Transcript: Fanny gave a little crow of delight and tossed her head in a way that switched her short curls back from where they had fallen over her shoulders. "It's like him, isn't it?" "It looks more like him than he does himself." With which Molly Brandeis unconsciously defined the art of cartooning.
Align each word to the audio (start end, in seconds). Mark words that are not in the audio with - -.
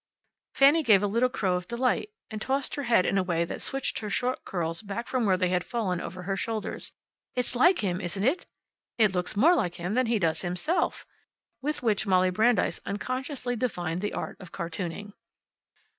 Fanny 0.55 0.81
gave 0.81 1.03
a 1.03 1.13
little 1.13 1.29
crow 1.29 1.55
of 1.57 1.67
delight 1.67 2.09
and 2.31 2.41
tossed 2.41 2.73
her 2.73 2.85
head 2.89 3.05
in 3.05 3.19
a 3.19 3.23
way 3.23 3.45
that 3.45 3.61
switched 3.61 3.99
her 3.99 4.09
short 4.09 4.43
curls 4.45 4.81
back 4.81 5.07
from 5.07 5.27
where 5.27 5.37
they 5.37 5.49
had 5.49 5.63
fallen 5.63 6.01
over 6.01 6.23
her 6.23 6.35
shoulders. 6.35 6.93
"It's 7.35 7.55
like 7.55 7.83
him, 7.83 8.01
isn't 8.01 8.23
it?" 8.23 8.47
"It 8.97 9.13
looks 9.13 9.35
more 9.37 9.53
like 9.53 9.75
him 9.75 9.93
than 9.93 10.07
he 10.07 10.17
does 10.17 10.41
himself." 10.41 11.05
With 11.61 11.83
which 11.83 12.07
Molly 12.07 12.31
Brandeis 12.31 12.79
unconsciously 12.83 13.55
defined 13.55 14.01
the 14.01 14.13
art 14.13 14.37
of 14.39 14.51
cartooning. 14.51 15.13